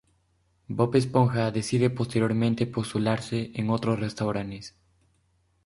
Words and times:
Bob 0.67 0.95
Esponja 0.95 1.51
decide 1.51 1.91
posteriormente 1.91 2.65
postularse 2.65 3.51
en 3.53 3.69
otros 3.69 3.99
restaurantes. 3.99 4.73